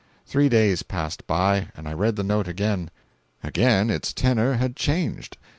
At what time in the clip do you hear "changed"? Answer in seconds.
4.75-5.37